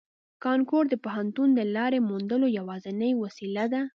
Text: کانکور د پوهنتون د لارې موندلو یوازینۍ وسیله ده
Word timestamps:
کانکور 0.43 0.83
د 0.89 0.95
پوهنتون 1.03 1.49
د 1.55 1.61
لارې 1.75 1.99
موندلو 2.09 2.47
یوازینۍ 2.59 3.11
وسیله 3.23 3.65
ده 3.73 3.81